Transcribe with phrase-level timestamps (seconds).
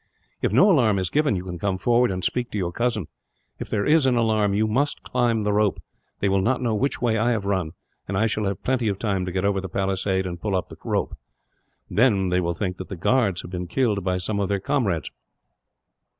[0.41, 3.05] "If no alarm is given, you can come forward and speak to your cousin.
[3.59, 5.79] If there is an alarm, you must climb the rope.
[6.21, 7.73] They will not know which way I have run,
[8.07, 10.69] and I shall have plenty of time to get over the palisade and pull up
[10.69, 11.15] the rope;
[11.87, 15.11] then they will think that the guards have been killed by some of their comrades."